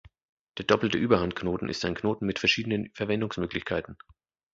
[0.57, 3.97] Der Doppelte Überhandknoten ist ein Knoten mit verschiedenen Verwendungsmöglichkeiten.